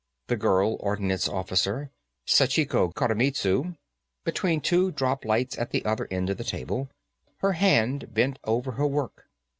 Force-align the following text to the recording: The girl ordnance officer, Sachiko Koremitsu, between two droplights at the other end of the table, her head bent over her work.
The 0.29 0.35
girl 0.35 0.77
ordnance 0.79 1.29
officer, 1.29 1.91
Sachiko 2.25 2.91
Koremitsu, 2.91 3.75
between 4.23 4.59
two 4.59 4.89
droplights 4.89 5.59
at 5.59 5.69
the 5.69 5.85
other 5.85 6.07
end 6.09 6.31
of 6.31 6.37
the 6.37 6.43
table, 6.43 6.89
her 7.41 7.53
head 7.53 8.11
bent 8.11 8.39
over 8.43 8.71
her 8.71 8.87
work. 8.87 9.27